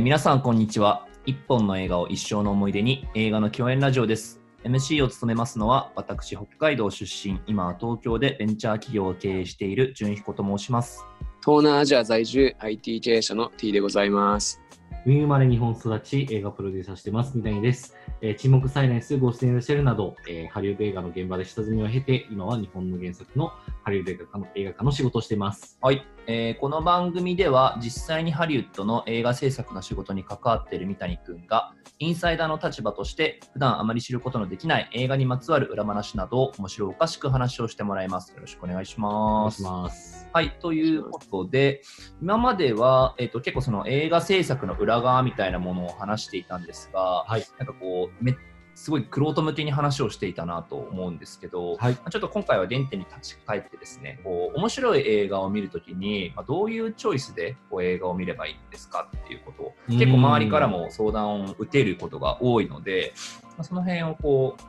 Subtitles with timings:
[0.00, 11.04] えー皆さんこんにちは一本の映画を一生の思い出に映画の共演ラジオです MC を務めますのは私北海道出身今は東京でベンチャー企業を経営している純彦と申します
[11.44, 14.62] 東南アジア在住 IT 経営者の T でございます。
[15.06, 17.96] ウィン生まれ日本育ち映画プロデューサーしてます、三谷です。
[18.20, 23.50] えー沈黙サイレンス、ゴーストインザシェルなど、えーハリウッド映画の現場で下積みを経て、今は日本の原作の
[23.82, 25.78] ハリウッド映画化の映画化の仕事をしています。
[25.80, 40.28] はい、えーこの番組では実際にハリウッドの映画制作の仕事に関わっている三谷くんがインサイダーの立場として普段あまり知ることのできない映画にまつわる裏話などを面白おかしく話をしてもらいますよろしくお願いしお願いしますます。
[40.32, 41.82] はい、ということで、
[42.22, 47.44] 今までは、えっと結構その映画制作の裏側みたいなものを話していたんですが、はい。
[47.58, 48.34] なんかこう、め
[48.80, 51.96] すごい玄人向けに話をしていたなと思うんですけど、はい。
[51.96, 64.62] ちょっと今回は原点に立ち返ってですね、こう面白い映画を見るときに、まあ、どういうチョイスでこう映画を見ればいいんですかっていうことを、結構周りからも相談を受けることが多いので、まあ、その辺をこう、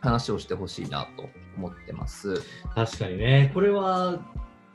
[0.00, 2.42] 話をしてほしいなと思ってます。
[2.76, 4.20] 確かにね、これは、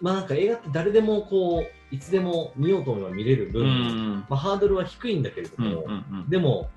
[0.02, 6.70] まあなんか映画って誰でもこう、いつでも見ようと思えば見れる分、まあ、ハードルは低いんだけれどうんも、うんうんでも、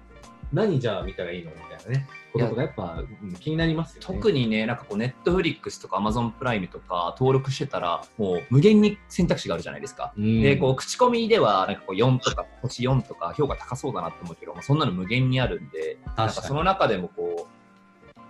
[0.52, 4.06] 何じゃあ見たらいいのみたいなね、ことやっぱ、うん気になりますよね。
[4.06, 10.12] 特にね、なんかこう、ネットフリックスとかアマゾンプライムとか登録してたら、もう無限に選択肢があるじゃないですか。
[10.16, 17.58] にで、こう、口コミでは、なんかこう、4とか、星4とか、評価高そうだなって思うけど、そんなの無限にあるんで、なんかその中でもこう、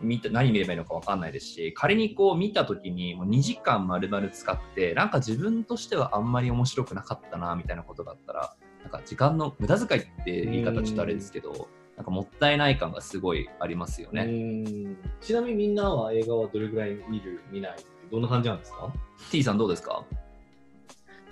[0.00, 14.22] 見た何見ればいいのか分かんないですし、仮にこう見たときにもう2時間丸々使って、なんか自分としてはあんまり面白くなかったな、みたいなことがあったら、なんか時間の無駄遣いって言い方ちょっとあれですけど、なんかもったいない感がすごいありますよね。
[14.22, 18.92] うんちなみにみんなは映画はどれぐらい見る、見ないってどんな感じなんですか
[19.32, 20.04] ？T さんどうですか？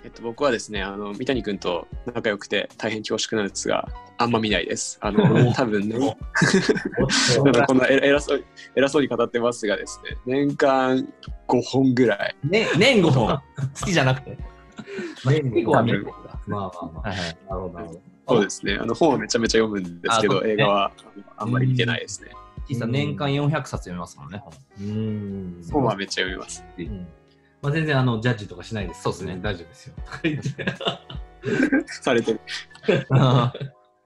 [0.03, 4.99] えっと、僕はですね、あの三谷君と仲良くて大変恐縮なんですが、あんま見ないです。
[5.01, 5.97] あの多分ね、
[7.43, 8.43] なんかこんな偉偉そう
[8.75, 10.97] 偉そうに語ってますがですね、年間
[11.47, 12.35] 5本ぐらい。
[12.43, 13.27] ね、年5本。
[13.79, 14.37] 好きじゃなくて。
[15.23, 16.39] まあ、結構は見る方が。
[16.45, 17.09] まあまあまあ。
[17.09, 17.37] はいはい。
[17.49, 18.01] なるほど、なるほど。
[18.27, 20.91] そうですね、あの本はめちゃめちゃ読むんですけど、ね映画は
[21.37, 22.31] あんまり見てないですね。
[22.67, 24.53] T さん年間400冊読みますもんね、本。
[24.53, 25.71] うーん。
[25.71, 26.65] 本はめっちゃ読みます。
[26.77, 27.07] うん
[27.61, 29.03] まあ、全然あのジャッジとかしないです。
[29.03, 29.95] そうですね大丈夫ですよ。
[30.05, 30.65] とか言って
[32.01, 32.41] されてる。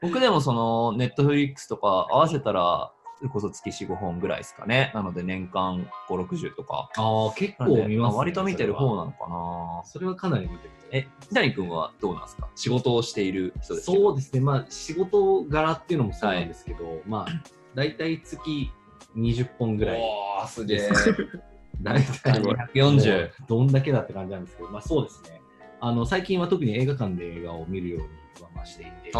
[0.01, 4.91] 僕でもその、ネットフリックスとか合わせたら、それこそ月4、5本ぐらいですかね。
[4.95, 6.89] なので年間5、60とか。
[6.97, 8.17] ああ、結構見ます、ね。
[8.17, 9.83] 割と見てる方ななのかな。
[9.85, 10.71] それはかなり見てる。
[10.91, 12.49] え、三谷君はどうなんですか？
[12.55, 14.39] 仕事をしている人ですそうですね。
[14.41, 17.43] まあ、仕事柄っていうのもそうなんですけど、まあ、
[17.75, 18.71] 大体月
[19.15, 20.01] 20本ぐらい。
[20.01, 20.89] おー、すげえ。
[21.79, 23.29] 大体すごい240。
[23.47, 25.41] どんだけだって感じなんですけど、まあそうですね。
[25.79, 29.11] あの、最近は特に映画館で映画を見るようにはまあしていて、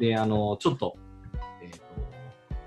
[0.00, 0.96] で、あの、ちょっ、と、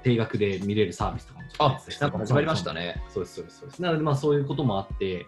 [0.03, 2.79] 定額で見れるサービスとかもあ、なんか始まりましたね。
[2.79, 3.03] ね。
[3.09, 3.81] そうです、そうです、そうです。
[3.81, 5.25] なので、まあそういうこともあって、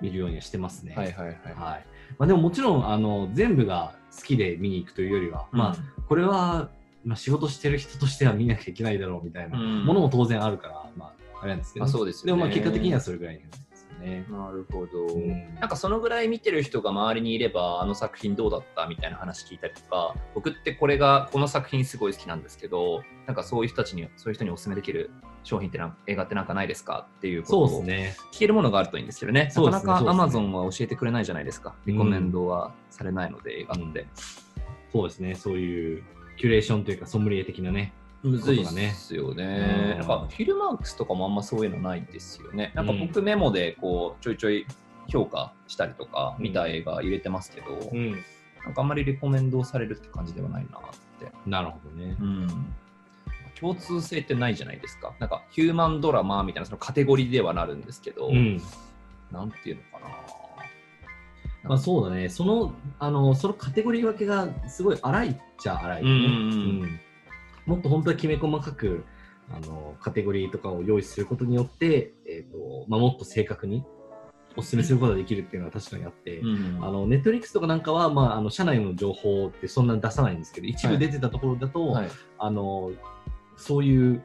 [0.00, 0.94] 見るようにはしてますね。
[0.94, 1.36] はいはいはい。
[1.54, 1.86] はい。
[2.18, 6.70] まあでももちろん、あの、全部が好きで見に行くというよりは、まあ、これは、
[7.04, 13.50] まあ、仕事してる人としては見なきゃいけないだろうみたいなうんものも当然あるから、まあ、あれなんですけど、まあそうですよねでもまあ結果的にはそれぐらいですよ
[14.00, 14.26] ね。
[14.30, 15.06] なるほど。
[15.06, 25.10] うんなんかそのぐらい見てる人が周りにいればあの作品どうだったみたいな話聞いたりとか僕ってこれがこの作品すごい好きなんですけどなんかそういう人たちにそういう人にお勧めできる
[25.44, 27.06] 商品ってなん映画ってなんかないですか？
[27.18, 28.16] っていうことをそうですね。
[28.32, 34.06] 聞けるものがあるといいんですけどねねなかなか Amazon は教えてくれないじゃないですかリコメンドはされないので映画って、
[34.92, 35.34] そうですね。
[35.34, 36.02] そういう
[36.36, 37.92] キュレーションというかソムリエ的なね。
[38.22, 39.92] むずいですよね。
[39.92, 42.72] うんなんかフィルマークスとかもあんまそういうのないんですよね。
[42.74, 44.66] なんか僕メモでこうちょいちょい
[45.08, 48.12] 評価したりとかうん見た映画入れてますけど、ん。
[48.64, 50.82] なんかあんまりレコメンドされるって感じではないなっ
[51.18, 51.32] て。
[51.46, 52.16] なるほどね。
[52.20, 52.48] うん。
[53.58, 55.14] 共通性ってないじゃないですか。
[55.18, 58.60] なんかヒューマンドラマみたいなそのカテゴリーではなるんですけど、うん。
[59.32, 60.10] なんていうのかな。
[61.62, 62.28] まあそうだね。
[62.28, 67.00] その、あの、そのカテゴリー分けがすごい荒いっちゃ荒い、ねうんうんうんうん
[67.70, 69.04] もっと本当はきめ細かく、
[69.48, 73.84] あの、カテゴリーとかを用意することによって、えっ、と、まあ、もっと正確に
[74.56, 76.78] お勧めすることができるっていうのは確かにあって、うん。
[76.84, 82.08] あの、ネットリックスとかなんかは、まあ、あの、社内の情報ってそんなに出さないんですけど、一部出てたところだと、はい、
[82.38, 82.90] あの、
[83.56, 84.22] そういう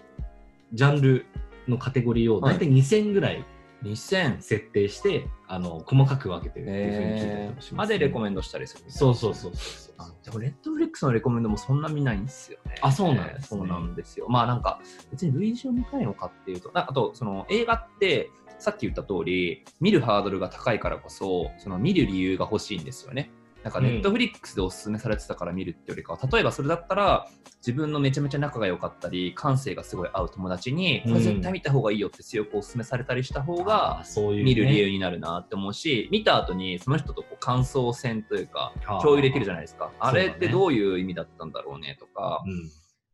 [0.74, 1.26] ジャンル
[1.68, 3.46] のカテゴリーを大体2000ぐらい
[3.84, 12.76] 2000設定して、あの、細かく分けてるっていうふうに聞いたりえとかしー、ます、までレコメンドしたりするそうそうそうそうあでもレッドフリックスのレコメンドもそんな見ないんですよね。
[12.82, 14.28] あそうなんですねそうなんですよ。
[14.28, 14.82] まあなんか、
[15.12, 18.30] 別に類似を見たいのかっていうと、なあと、その映画って、
[18.60, 23.32] さっき言った通り、見るハードルが高いからこそ、その見る理由が欲しいんですよね。
[23.66, 27.28] なんかネットフリックスでおすすめされてたから見るってよりかは、例えばそれだったら、
[27.66, 34.04] 自分のめちゃめちゃ仲が良かったり、感性がすごい合う友達に、これ絶対見た方がいいよって強くおすすめされたりした方あが
[34.36, 38.72] 見る理由になるなって思うし、見た後にその人とこう感想戦というか、
[39.02, 39.92] 共有できるじゃないですか。
[40.00, 42.50] あれってどういう意味だったんだろうねとか、う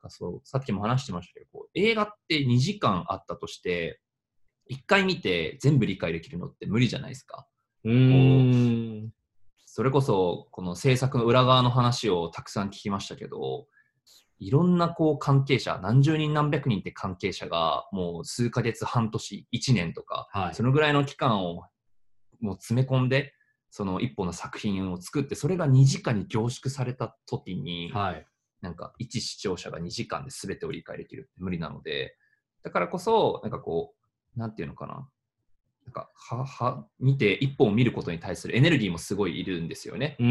[0.06, 0.09] ん。
[0.09, 4.01] そうさっきも話してましたけど、こう映画って2時間あったとして、
[4.69, 7.48] 1回見て全部理解できるのって無理じゃないですか。
[7.86, 9.13] うーん。
[9.73, 13.68] それこそ、この制作の裏側の話をたくさん聞きましたけど、
[14.38, 20.62] いろんなこう関係者、何十人何百人って関係者が、もう数ヶ月、半年、1年とか、はいそ。
[20.63, 21.63] のぐらいの期間を
[22.41, 23.33] もう詰め込んで、
[23.69, 28.27] その一本の作品を作って、それが2時間に凝縮された時に、はい。
[28.59, 32.17] なんか一視聴者が2時間で全てを理解できるって無理なので、
[32.62, 33.94] だからこそ、なんかこ
[34.35, 35.07] う、なんていうのかな。
[35.86, 40.16] なんか、は、は、見て、一本を見ることに対するエネルギーもすごいいるんですよね。
[40.19, 40.24] う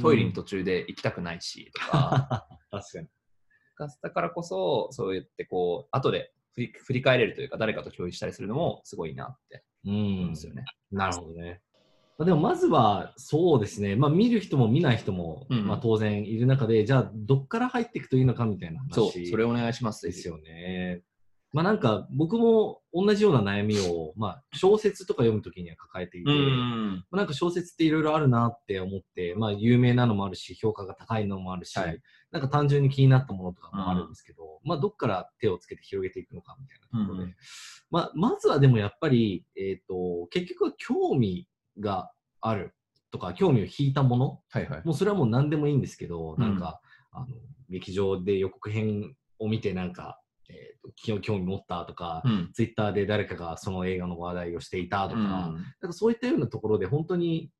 [0.00, 2.46] トイレに途中で行きたくないし、とか。
[2.70, 3.08] 確かに。
[4.02, 10.64] だからこそ、そうやってこう、後で振り振り返れるというか、誰かと共有したりするのもすごいなってう思うんんですよね。
[10.90, 11.60] なるほどね。
[12.18, 20.04] まあでもまずはそうですね、まあ、見る人も見ない人も、うんまあ、当然いる中で、じゃあどっから入っていくといいのかみたいな話そう、それお願いします。
[20.04, 21.02] ですよね。
[21.52, 27.04] まあなんか僕も同じような悩みを、まあ、小説とか読むときには抱えていて、うん。
[27.10, 32.00] まあ、なんか小説っていろいろあるなって思って、まあ有名なのもあるし、評価が高いのもあるし、はい。
[32.30, 37.36] なんか単純に気になったものとかもあるんですけど、まあどっから手をつけて広げていくのかみたいなところで、うん
[37.90, 41.48] まあまずはでもやっぱり、えっ、と、結局は興味
[41.80, 42.74] がある
[43.10, 44.82] とか、興味を引いたもの、はいはい。
[44.84, 46.58] もうそれはもう何でもいいんですけど、うんなん。
[46.58, 46.80] か、
[47.12, 47.26] あの、
[47.68, 50.20] 劇場で予告編を見てなんか、
[50.96, 52.50] 興興味持ったとか、うん。
[52.52, 57.50] ツイッターで誰かがその映画の話題をしていたとか、うんなんかそういったようなところで本当に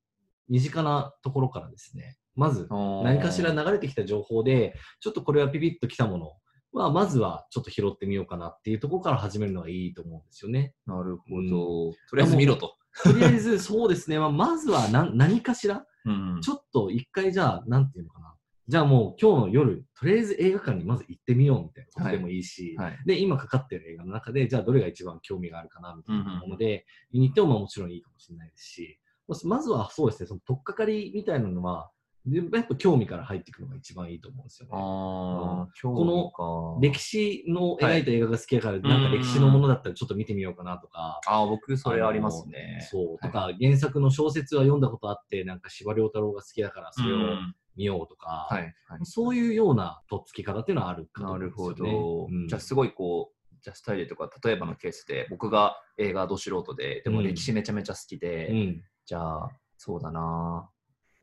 [0.48, 6.32] 身近なところからですね、まず何かしら流れてきた情報で、ちょっとこれはピピッときたもの
[6.72, 10.74] は、まずはちょっと拾ってみようかなっていうところから始めるのがいいと思うんですよね。
[10.86, 11.92] なるほうど。
[12.08, 12.76] とりあえず見ろと。
[13.04, 18.34] とりあえずそうですね、まあ、まずは何何かしら、うんちょっと一回じゃあ、なんていうのかな。
[18.68, 22.98] じゃあもう今日の夜、とりあえず映画館にまず行ってみようみたいなことでもいいし、はい。
[23.04, 28.98] で、今かかってる映画の中で、じゃあどれが一番興味があるかなみたいなもので、見に行ってもまあもちろんいいかもしれないですし、
[29.44, 31.90] まずはそうですね、その取っかかりみたいなのは、
[32.26, 34.72] でやっぱ興味から入っていくのが一番いいと思うんですよね。
[34.74, 36.30] ああ、この
[36.74, 42.86] の歴史の描いた映画が好きだから、いなんか歴史のものだったらちょっと見てみようかなとか、ああ、僕それありますね。
[42.90, 48.62] そう、はいとか、原作の小説は読んだことあって、なんか司馬遼太郎が好きだからそれをうん見ようとか、はい。
[48.86, 51.92] はいそういうようなとっつき方っていうのはあるかと思うんなるほですよね。
[51.92, 52.26] ど。
[52.30, 58.82] うんじゃあすごいこう、ジャストアイデとか、例えばのケースで、僕が映画ど素人で、でもうん歴史めちゃめちゃ好きで、うん。
[59.04, 60.68] じゃあ、そうだな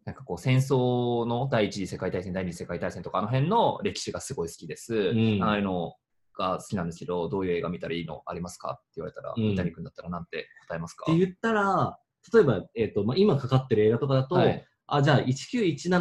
[0.06, 5.14] なんかこう戦争の第一次世界大戦、第二次世界大戦とかあの辺の歴史がすごい好きです。
[5.14, 5.96] んああいうの
[6.38, 8.72] が好きなんですけど、どういう映画見たらいいのありますか？
[8.72, 11.12] って言われたら、うん三谷君だったらなんて答えますか？
[11.12, 12.00] って言ったら、
[12.34, 15.24] 例えば、えっとまあ、今かかってる映画とかだと、はいあじゃあ1917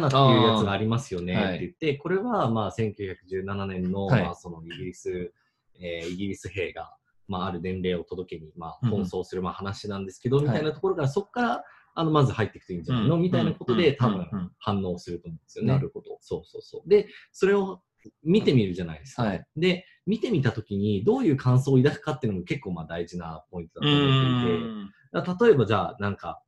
[0.07, 4.23] っていうやつがありますよねって言って、これはまあ1917年の,、はい。
[4.23, 5.33] まあそのイギリス、
[5.79, 6.95] えーイギリス兵が、
[7.27, 10.45] まあ、ある伝令を届けに、まあ、奔走するまあ話なんですけど、はい。
[10.45, 11.63] みたいなところから、そこから
[11.95, 15.73] あのまず入っていくといいんじゃないの、うんみたいなことで、うん多分反応すると思うんですよね。
[15.73, 16.17] なるほど。
[16.21, 16.89] そうそうそう。
[16.89, 17.81] で、それを
[18.23, 19.23] 見てみるじゃないですか。
[19.23, 19.45] はい。
[19.57, 26.41] で、見てみたときに、どういう感想を抱くかっていうのも結構まあ大事なポイントだと思っていて、例えばじゃあ、なんか、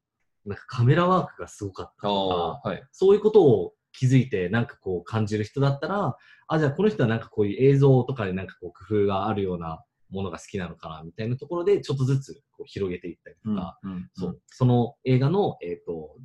[0.50, 2.84] なんかカメラワークがすごかったあとか、あ、はい。
[2.92, 16.18] そういうことを気づいて、なんかこう感じる人だったら、あ、じゃあこの人はなんかこういう映像とかでなんかこう工夫があるようなものが好きなのかな、みたいなところで、ちょっとずつこう広げていったりとか、うんそう、その映画の、えっ、と、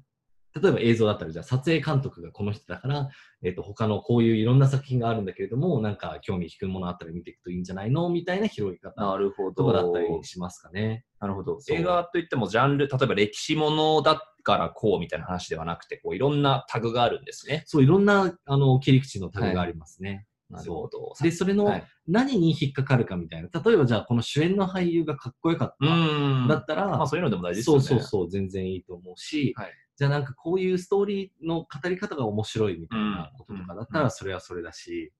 [0.61, 3.09] 例えば映像だったら、じゃあ撮影監督がこの人だから、
[3.43, 9.65] えっ、と、他のこういういろんな作品があるんだけれども、なんか興味引くものあったら見ていくといいんじゃないのみたいな広げ方なるほど。
[9.65, 11.05] とかだったりしますかね。
[11.21, 11.61] なるほど。
[11.61, 17.65] そう映画といってもジャンル、例えば歴史ものだからこうみたいな話ではなくて、こういろんなタグがあるんですね。
[17.67, 20.27] そう、いろんな、あの、切り口のタグがありますね。
[20.51, 21.15] なるほど。
[21.21, 23.49] で、それのはい何に引っかかるかみたいな。
[23.49, 25.95] 例えばじゃあ、この主演の俳優がかっこよかっうた。
[25.97, 26.49] ん。
[26.49, 27.87] だったら、まあそういうのでも大事ですそうよね。
[27.87, 35.13] そうそう、全然いいと思うし、はいじゃあなんかこういうストーリーの語り方が面白いみたいなこととかだったうんら、それはそれだし、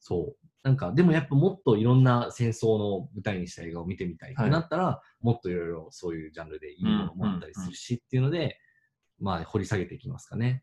[0.00, 0.46] そう。
[0.62, 8.58] なんか、でもやっぱもっといろんな戦争の舞台にした映画を見てみたいってなったら、もっといろいろそういうジャンルでいいものを持ったりするしっていうので、
[9.20, 10.62] まあ掘り下げていきますかね。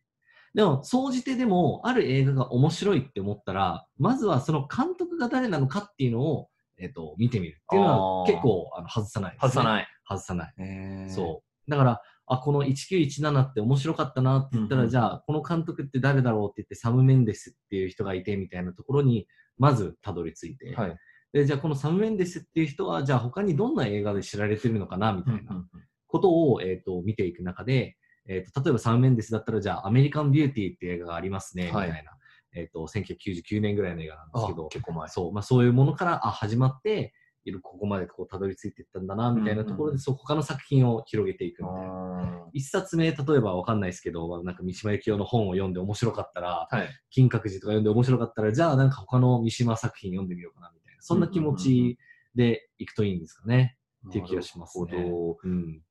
[0.53, 9.49] でも、総じてでも、ある映画が面白いって思ったら、まずはその監督が誰なのかっていうのを、えっ、と、見てみるっていうのはあー結構あの外さないです、ね。
[9.49, 9.51] い。
[9.51, 9.87] 外さない。
[10.07, 11.09] 外さない。
[11.09, 11.71] そう。
[11.71, 19.27] だから、あ、この1917って面白かったなって言ったら、うんうんじゃあ、この監督って誰だろうって言って、サム・メンデスっていう人がいてみたいなところに、
[19.57, 20.97] まずたどり着いて、はい。
[21.33, 25.65] でじゃあ、このサム・メンデスっていう人は、じゃあ、他にどんな映画で知られてるのかなみたいな
[26.07, 32.11] ことを、えっ、と、見ていく中で、えっ、と、例えばサム・メンデスだったら、じゃあ、アメリカン・ビューティーっていう映画がありますね、みはいたいな。
[32.55, 35.09] えっ、と、1999年ぐらいの映画なんですけど、結構前。
[35.09, 37.13] そう、まあ、そういうものからあ始まって、
[37.45, 42.43] いろここまでこうたどり着いていったんだな、みたいなところで、そう他の作品を広げていくみたいな。
[42.43, 46.89] あ一冊目、例えばわかんないですけど、なんか三島由紀夫の本を読んで面白かったら、ーはい。
[47.11, 51.01] 金閣寺とか読んで面白かったら、じゃあなんか他の三島作品読んでみようかな、みたいな。
[51.01, 51.99] そんな気持ち
[52.33, 53.77] でいくといいんですかね。
[54.07, 55.81] っていう気がしますねなるほうん。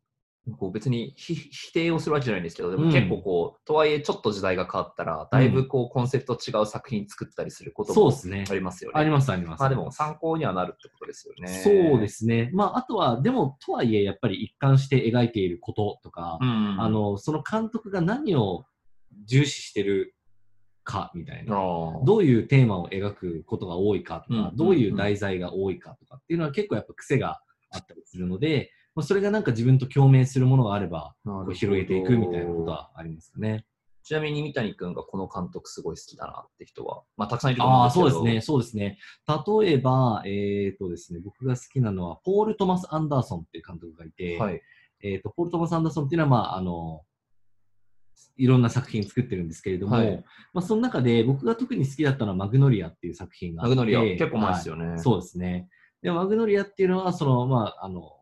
[0.47, 8.55] どこう別にひ否定をするわけじゃないんですけど、でうんも結構こう、とはいえちょっと時代が変わったら、だいぶこう、コンセプト違う作品作ったりすることもそうですねあ。
[8.55, 9.01] りますよね。
[9.01, 9.61] あります、あります。
[9.61, 11.49] まあでも参考にはなるってことですよね。
[11.49, 12.51] そうですね。
[12.53, 16.81] まあ、あとは、でも、とはいえ、やっぱり一貫して描いていることとか、うん。
[16.81, 18.67] あの、その監督が何を
[19.25, 20.15] 重視してる
[20.83, 21.55] かみたいな。
[22.05, 33.65] どういうテーマを描くことが多いかとか、うんどういう題材が多いかとかっていうのは結構やっぱ癖があったりするので、まあ、それがなんか自分と共鳴するものがあれば、こう広げていくみたいなことはありますかね。
[34.05, 38.11] ちなみに三谷君がこの監督すごい好きだなって人は、まあたくさんいると思うんああ、ですけど。
[38.11, 38.99] そうですね、そうですね。
[39.63, 44.61] 例えば、えっ、とですね、僕が好きなのは、ポール・トマス・アンダーソンっていう監督がいて、はい。
[45.03, 47.03] えっ、と、ポール・トマス・アンダーソンっていうのは、まあ、あの、
[48.37, 53.77] いろんな作品作ってるんですけれども、はいまあ、その中で僕が特に好きだったのはマグノリアっていう作品があって。
[53.77, 54.87] マグノリア、結構前ですよね。
[54.87, 55.69] はいそうですね。
[56.03, 58.14] で、マグノリアっていうのは、その、まあ、あの、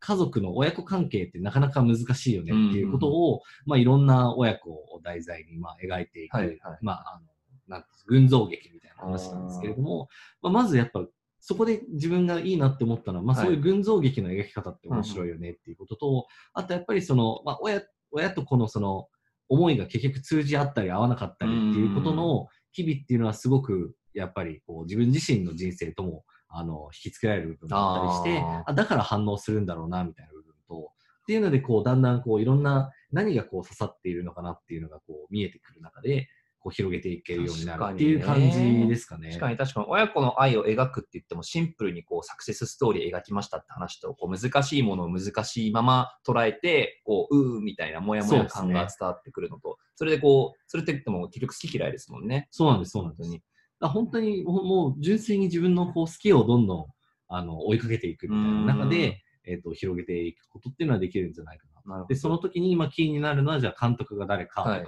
[0.00, 6.58] 家族の親子関係ってなかなか難しいよねっていうことを、まあ、いろんな親子を題材に、まあ、描いていく、はいはい。
[6.82, 7.26] まあ、あの、
[7.68, 10.08] なん群像劇みたいな話なんですけれども、
[10.42, 11.04] まあ、まずやっぱ、
[11.40, 19.08] そこで自分がいいなって思ったのは、まあ、はいそういう群像劇の描き方って面白いよねっていうことと、あとやっぱりその、まあ、親、親と子のその、
[19.48, 36.28] 思いが結局通じ合ったり合わなかったりっていうことの日々っていうのはすごくやっぱりこう自分自身の人生ともあの引きつけられる部分があったりしてあだから反応するんだろうなみたいな部分とっていうのでこうだんだんこういろんな何がこう刺さっているのかなっていうのがこう見えてくる中で
[36.60, 39.28] こう広げていけるようになるっていう感じですかね。
[39.28, 52.48] 確かに確かに親子の愛を描くって言ってもシンプルにこうサクセスストーリー描きましたって話とこう難しいものを難しいまま捉えてこううーみたいなモヤモヤ感が伝わってくるのとそ,、れでこうそれって言っても結局好き嫌いですもんね。
[52.50, 53.30] そうなんです、そうなんです。
[53.80, 56.86] 本当にもう純粋に自分のこう好きをどんどん
[57.28, 61.98] あの追いかけていくみたいな中うんで、えっと広げていくことっていうのはできるんじゃないかな。
[62.00, 64.84] なで、その時に今キーになるのは、じゃあ監督が誰かとか、はい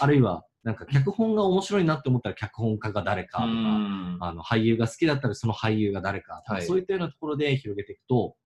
[0.00, 8.36] あるいはなんか脚本が面白いなって思ったら脚本家が誰かとか、うんあの俳優が好きだったらその俳優が誰かとか、はいそういったようなところで広げていくと、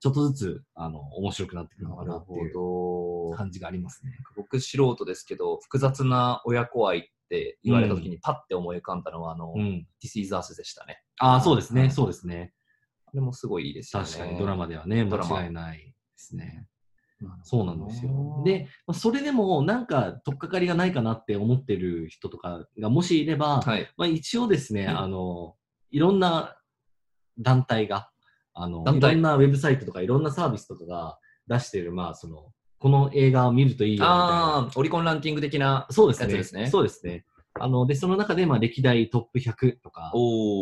[0.00, 3.32] ちょっとずつあの面白くなってくるのかなっていうど。
[3.36, 4.12] 感じがありますね。
[4.36, 9.86] 僕素人ですけど複雑な親子愛って言われた時にパッて思い浮かんだのは、あの、うん。
[10.02, 11.02] This is Us でしたね。
[11.18, 12.52] ああ、そうですね、はいそうですね。
[13.06, 14.08] あれもすごいいいですよね。
[14.08, 16.66] 確かにドラマではね、間違いないですね。
[17.42, 18.42] そうなんですよ。
[18.44, 23.88] で、まあそれでもなんか取っかかりがないかなって思ってる人とかがもしいれば、はい。
[23.96, 25.56] まあ、一応ですね、うんあの、
[25.90, 26.56] いろんな
[27.38, 28.10] 団体が、
[28.54, 31.18] あの、団体いろんなウェブサイトとかいろんなサービスとかが
[31.48, 34.14] 出してる、まあ、その、この映画を見るといいよみたいな。
[34.14, 35.86] ああ、オリコンランキング的な。
[35.90, 36.26] そうですね。
[36.26, 37.24] やつですねそうですね。
[37.60, 40.12] あの、で、その中で、まあ、歴代トップ100とか、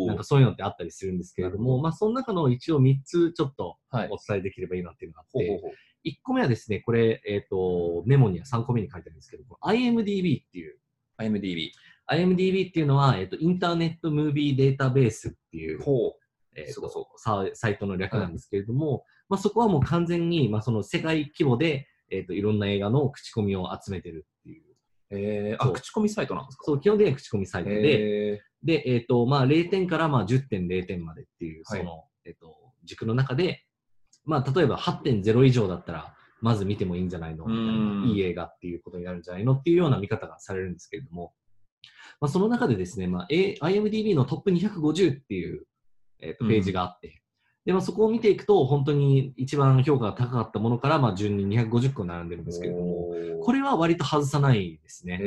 [0.07, 0.23] なんか。
[0.23, 4.09] そういうのってあったりするんですけれども、まあ、その中の一応3つちょっとはい。
[4.09, 5.71] お伝えできればいいなっていうのがあって、ほうほうほう
[6.05, 10.79] 1個目はですね、これ、えっ、と、メモには3個目に書いてあるんですけど、IMDB っていう、
[11.19, 11.71] IMDB。
[12.09, 16.15] IMDB っていうのは、えっ、と、インターネットムービーデータベースっていう、ほ
[16.55, 24.63] えーとすごそササイトの略なんですけれども、まあ、そこはもう完全に、まあ、その世界規模で、えっ、と、いろんな映画の口コミを集めてるっていう。
[24.63, 24.75] う。
[25.09, 26.63] えー、あ、口コミサイトなんですか？
[26.65, 31.79] そう、基本的には口コミサイトで、えで、えっ、と、まあ、0点からまあ10.0点までっていう、はい。
[31.81, 33.65] その、えっ、と、軸の中で、
[34.25, 37.45] まあ、例えば8.0以上だったら、まず見てもいいんじゃないの？
[37.45, 37.55] み
[38.05, 41.33] たいいい映画っていうことになるんじゃないのっていうような見方がされるんですけれども、
[42.19, 45.65] まあ、その中でですね、まあ、A- IMDB のトップ250っていう、
[46.19, 46.49] えーとうん。
[46.49, 47.21] ページがあって、
[47.67, 55.19] で、まあ、そこを見ていくと、本当に一番評価が高かったものから、まあ、順に250個並んでるんー、ですけれども、これは割と外さないですね。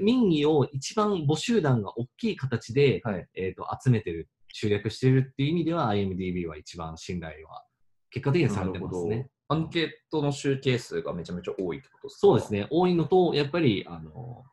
[0.00, 3.28] 民意を一番母集団が大きい形で、はい。
[3.34, 7.62] えー、と集めてる、集約してるっていう意味では IMDB は一番信頼は
[8.10, 9.28] 結果的にはされてますね。
[9.48, 12.20] アンケートの集計数がめちゃめちゃ多いってことですか？
[12.20, 12.52] そうです。
[12.54, 12.68] ね。
[12.70, 14.44] 多いのと、やっぱり、あの、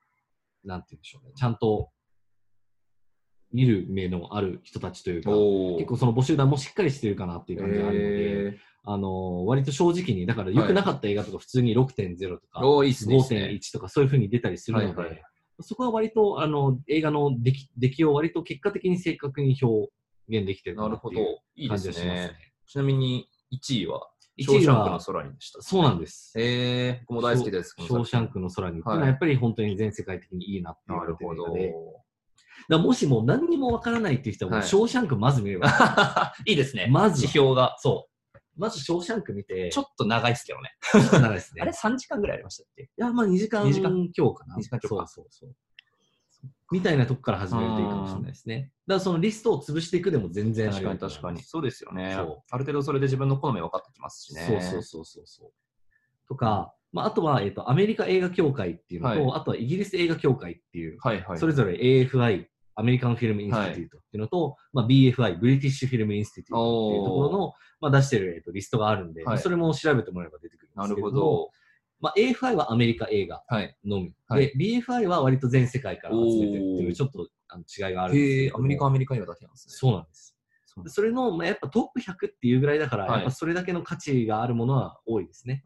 [0.65, 1.31] なんて言うんでしょうね。
[1.37, 1.89] ちゃんと
[3.53, 8.09] 見る目のある人たちというか、結構その母集団もしっかりしてるかなっていう感じがあるので、
[8.55, 8.57] え
[8.89, 13.49] あの、割と正直に、だから良くなかった映画とか普通に6.0とか、おーいいっすねいいっすね。
[13.51, 15.21] 5.1とかそういう風に出たりするので、はいはい。
[15.59, 19.89] そこは割と、あの、映画の出来出来を割と結果的に正確に表
[20.29, 21.15] 現できてるかなるほど。
[21.15, 22.13] なってい感じがしますね。
[22.13, 22.31] ね。
[22.65, 25.61] ちなみに1位は、1ショーシャンクの空にでした。
[25.61, 26.33] そうなんです。
[26.39, 27.75] へえ、僕も大好きです。
[27.77, 28.79] ショーシャンクの空に。
[28.79, 28.81] ってい。
[28.83, 31.57] うのははいやっぱり本当に全世界的にいいなって言なわれてるるほど。
[31.57, 31.75] 映画で、
[32.69, 36.87] だもしもう何にもわからないっていう人はもうはいショーシャンクまず見ればいい、 いいですね。
[36.89, 37.75] まずは指標が。
[37.79, 38.17] そう。
[38.57, 40.75] まずショーシャンク見て、ちょっと長いですけどね。
[40.91, 41.61] ちょっと長いですね。
[41.63, 42.83] あれ ?3 時間ぐらいありましたっけ?
[42.83, 44.55] いや、まあ2時間二時間強かな。
[44.55, 45.55] 二時間強かそうそうそう。
[46.71, 48.71] みたいなとこから始めるといいかもしれないですね。
[48.87, 51.43] だからそのリストを潰していくでも全然あ確かに確かに。
[51.43, 52.15] そうですよね。
[52.15, 54.45] ある程度それで自分の好み分かってきますしね。
[54.47, 55.51] そうそうそうそうそう。
[56.27, 61.37] とか、まあ、あとは、えっと、アメリカ映画協会っていうのと、はあとはイギリス映画協会っていう、はいはい。
[61.37, 71.51] それぞれ AFI、 American Film Institute っていうのと、まあ、BFI、 British Film Institute っていうところの、まあ、出してる、えっと、リストがあるんで、はいそれも調べてもらえば出てくるんでなるすけれども、ほど。
[71.99, 73.75] まあ、AFI はアメリカ映画はい。
[73.85, 79.73] のみ、はいで、BFI は割と全世界から集めてるっていう、ちょっとあの違いがあるんですけアメリカ、アメリカ映画だけなんですね。
[79.75, 80.37] そうなんです。
[80.85, 85.63] それの、まあ、やっぱトップ100っていうぐらいだから、はいやっぱそれだけの価値があるものは多いですね。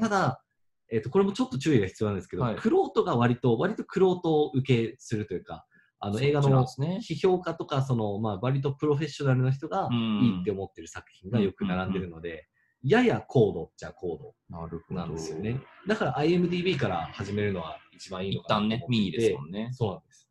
[0.00, 0.42] ただ、だ、
[0.90, 5.66] えっとこれもちょっと注意が必要なんですけど、はいクロートが割と、割とクロート受けするというか、
[6.00, 12.48] あの映画の批評家とか、そのまあ、割とプロフェッショナルな人がうんいいって思ってる作品がよく並んでるので、
[12.82, 14.16] やや高度っちゃ高。
[14.18, 14.34] 度
[14.94, 15.60] なんですよね。
[15.86, 19.68] だから IMDB から始めるのは一番いいの一かなと思って旦ね、民意ですもんね。
[19.72, 20.28] そうなんです。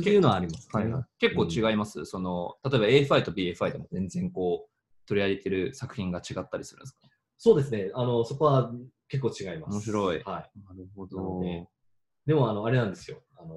[0.00, 0.82] っていうのはありますね。
[0.82, 7.08] はいはい、結構違います、その例えば A5 と BA5 でも全然こう取り上げてる作品が違ったりするんですか？
[7.38, 7.90] そうですね。
[7.94, 8.72] あの、そこは
[9.08, 9.74] 結構違います。
[9.74, 10.22] 面白い。
[10.22, 10.24] はい。
[10.24, 11.66] なるほなので
[12.26, 13.22] でも、あの、あれなんですよ。
[13.36, 13.54] あの、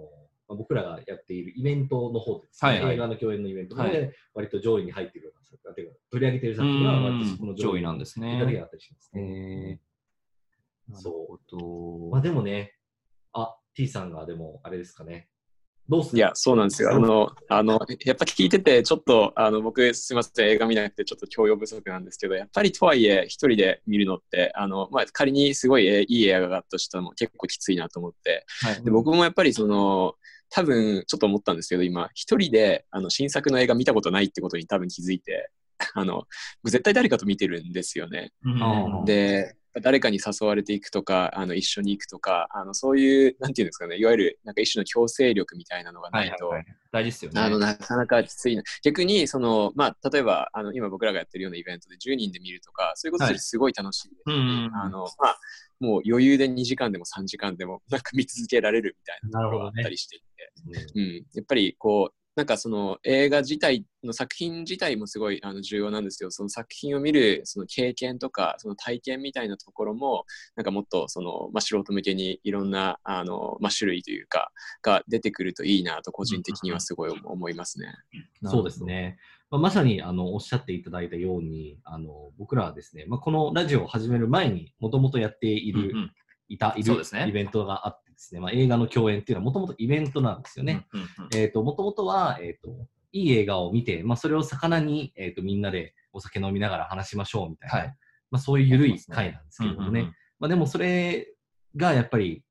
[0.47, 2.95] まあ僕らがやっているイベントの方でですね、はいはい。
[2.95, 3.75] 映画の共演のイベント。
[3.75, 4.13] で、はい。
[4.33, 8.39] 割と上位に入ってくるような作品、てい取り上げている作品が割とそこの上位なんですね。
[8.39, 9.79] だけがあったりしますへね。
[9.81, 9.91] え
[10.93, 11.57] そう。
[11.57, 12.75] うまあでもね、
[13.33, 15.29] あ、T さんがでも、あれですかね。
[15.89, 16.93] どうすかいや、そうなんですよ。
[16.93, 30.15] あの、あの、やっぱ聞いてて、ちょっと、あの、僕、すみません、映画見なくて、ちょっと教養不足なんですけど、やっぱりとはいえ、一人で見るのって、あの、まあ、仮にすごいえいい映画があったとしても、結構きついなと思って、はい、で僕もやっぱりその
[30.49, 35.49] 多分ちょっと思ったんですけど今一人であの新作の映画見たことないってことに多分気づいて
[35.95, 36.23] あの
[36.63, 38.31] 僕絶対誰かと見てるんですよね。
[38.43, 38.63] うん。
[38.63, 46.57] あで誰かに誘われていくとかあの一緒に行くとかあのそういうなんていうんですかねいわゆるなんか一種の強制力みたいなのがはないいと、はい。
[46.59, 47.41] はい、大事ですよね。
[47.41, 48.63] あのなかなかきついな。
[48.83, 53.39] 逆にその、まあ、例えばあの今僕らがやってるようなイベントで10人で見るとかそういうことはい。
[53.39, 54.75] すごい楽しいですし、うんうんうん。
[54.75, 55.37] あのまあ、
[55.79, 70.23] もう余裕で2時間でも3時間でもなんか見続けられるみたいなところがあったりしていて、うん、やっぱりこうなんかその映画自体の作品自体もすごいあの重要なんですけどその作品を見るその経験とかその体験みたいなところも
[70.55, 77.93] なんかもっとその、まあ、素人向けにいろんなあの、まあ、種類というかが出てくるといいなと個人的にはすごい思思いますね。
[78.45, 79.17] そうですね。
[79.49, 86.11] まあ、まさにあのおっしゃっていただいたように、あの僕らはですね、まあ、このラジオを始める前にもともとやっている、うんうん
[86.51, 90.85] いた、いるねイベントがあってですね、まあ、映画の共演っていうのはもともとイベントなんですよね。
[90.93, 91.37] うんうんうん。
[91.37, 92.69] えっ、と、もともとは、えっ、と、
[93.11, 97.95] いい映画を見て、まあ、それを魚に、えっ、と、みんなでお酒飲みながら話しましょうみたいな、はい。
[98.29, 100.01] まあ、そういう緩い回なんですけれどもね。
[100.01, 100.15] うんうんうん。
[100.39, 101.27] まあ、でもそれ
[101.75, 102.43] がやっぱり、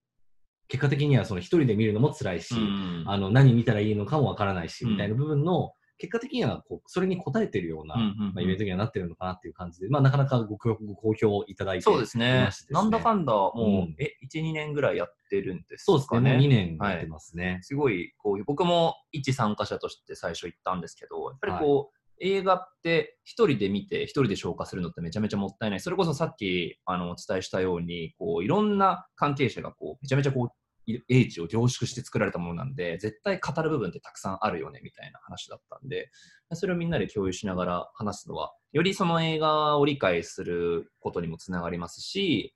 [0.68, 12.48] 結果的にはその一人で見るのも辛いし、うんあの何見たらいいのかもわからないし、うんみたいな部分の、結果的にはこうそれに応えてるような、うんうんうんまあ、イベントにはなってるのかなっていう感じで、まあ、なかなかごごご好評いただいてそうですね。
[12.70, 16.32] なんだかんだ、もう、うんえ、1、2年ぐらいやってるんですそうですね、かね。
[16.32, 17.58] もう2年やってますね。
[17.62, 30.50] すごいこう僕も一参加者として最初行ったんですけどやっぱりこう、映画って一人で見て一人で消化するのってめちゃめちゃもったいないそれこそさっきあのお伝えしたようにこういろんな関係者がこうめちゃめちゃこうい
[30.86, 36.10] 英知を凝縮して作られたものなんで絶対語る部分ってたくさんあるよねみたいな話だったんで
[36.52, 42.54] それをみんなで共有しながら話すのはよりその映画を理解することにもつながりますし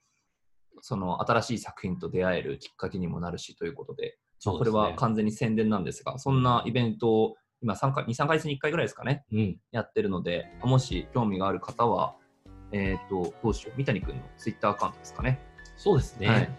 [0.81, 4.19] その新しい作品と出会えるきっかけにもなるしということで
[4.53, 9.57] ねこれは完全に宣伝なんですが、そんなイベントを今3回、2、3ヶ月に1回ぐらいですかね、うん。
[9.73, 12.15] やってるので、もし興味がある方は、
[12.73, 15.41] えっ、と、どうしよう、三谷君のツイッターアカウントですかね。
[15.77, 16.29] そうですね。
[16.29, 16.59] はい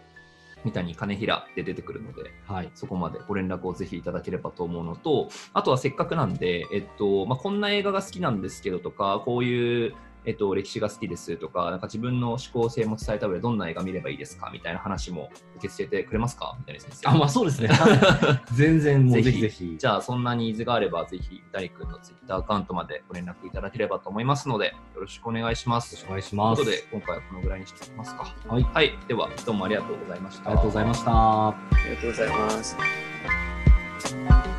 [0.65, 2.71] 三谷金平で出てくるので、はい。
[2.73, 9.93] そこまでご連絡をぜひいただければと思うのと、あとはせっかくなんで、えっと、まあ、こんな映画が好きなんですけどとか、こういう
[10.25, 16.55] えっと、歴史が好きですとか、なんか自分の思考性も伝えた上でどんな映画見ればいいですかみたいな話も受け付けてくれますか？
[16.59, 17.09] みたいな先生。
[17.09, 17.69] あ、まあそうですね。
[18.53, 19.75] 全然もうぜひぜひ。
[19.77, 25.93] じゃあ、そんなニーズがあれば、ぜひ、三谷君のツイッターアカウントまでご連絡いただければと思いますので、よろしくお願いします。
[25.93, 26.63] よろしくお願いします。
[26.63, 28.33] ということで、今回はこのぐらいにしておきますか。
[28.47, 28.63] はい。
[28.63, 28.97] はい。
[29.07, 30.49] では、どうもありがとうございました。
[30.49, 31.11] ありがとうございました。
[31.49, 31.55] あ
[31.89, 34.54] りがとうございます。